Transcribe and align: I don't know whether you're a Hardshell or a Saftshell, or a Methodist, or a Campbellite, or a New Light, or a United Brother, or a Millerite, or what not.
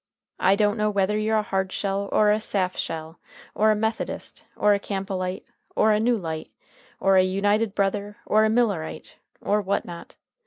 I 0.39 0.55
don't 0.55 0.77
know 0.77 0.89
whether 0.89 1.15
you're 1.15 1.37
a 1.37 1.43
Hardshell 1.43 2.09
or 2.11 2.31
a 2.31 2.39
Saftshell, 2.39 3.17
or 3.53 3.69
a 3.69 3.75
Methodist, 3.75 4.43
or 4.55 4.73
a 4.73 4.79
Campbellite, 4.79 5.43
or 5.75 5.91
a 5.91 5.99
New 5.99 6.17
Light, 6.17 6.49
or 6.99 7.17
a 7.17 7.23
United 7.23 7.75
Brother, 7.75 8.17
or 8.25 8.43
a 8.43 8.49
Millerite, 8.49 9.17
or 9.41 9.61
what 9.61 9.85
not. 9.85 10.15